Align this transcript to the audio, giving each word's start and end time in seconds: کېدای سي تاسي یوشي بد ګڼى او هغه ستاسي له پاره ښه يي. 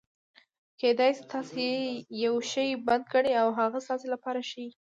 کېدای 0.79 1.11
سي 1.17 1.23
تاسي 1.33 1.69
یوشي 2.23 2.69
بد 2.87 3.01
ګڼى 3.13 3.33
او 3.41 3.47
هغه 3.59 3.79
ستاسي 3.85 4.07
له 4.13 4.17
پاره 4.23 4.41
ښه 4.49 4.59
يي. 4.65 4.69